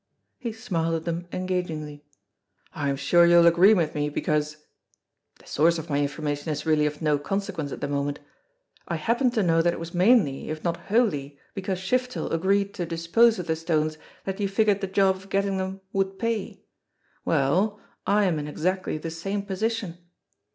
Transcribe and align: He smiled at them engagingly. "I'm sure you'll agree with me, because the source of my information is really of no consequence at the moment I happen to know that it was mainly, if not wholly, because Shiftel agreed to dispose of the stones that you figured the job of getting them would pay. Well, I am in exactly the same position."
He 0.39 0.51
smiled 0.51 0.95
at 0.95 1.03
them 1.05 1.27
engagingly. 1.31 2.03
"I'm 2.73 2.95
sure 2.95 3.23
you'll 3.23 3.45
agree 3.45 3.75
with 3.75 3.93
me, 3.93 4.09
because 4.09 4.57
the 5.37 5.45
source 5.45 5.77
of 5.77 5.91
my 5.91 5.99
information 5.99 6.51
is 6.51 6.65
really 6.65 6.87
of 6.87 7.03
no 7.03 7.19
consequence 7.19 7.71
at 7.71 7.81
the 7.81 7.87
moment 7.87 8.17
I 8.87 8.95
happen 8.95 9.29
to 9.29 9.43
know 9.43 9.61
that 9.61 9.73
it 9.73 9.79
was 9.79 9.93
mainly, 9.93 10.49
if 10.49 10.63
not 10.63 10.77
wholly, 10.87 11.37
because 11.53 11.77
Shiftel 11.77 12.31
agreed 12.31 12.73
to 12.73 12.85
dispose 12.87 13.37
of 13.37 13.45
the 13.45 13.55
stones 13.55 13.99
that 14.25 14.39
you 14.39 14.47
figured 14.47 14.81
the 14.81 14.87
job 14.87 15.17
of 15.17 15.29
getting 15.29 15.57
them 15.57 15.81
would 15.93 16.17
pay. 16.17 16.63
Well, 17.23 17.79
I 18.07 18.23
am 18.23 18.39
in 18.39 18.47
exactly 18.47 18.97
the 18.97 19.11
same 19.11 19.43
position." 19.43 19.99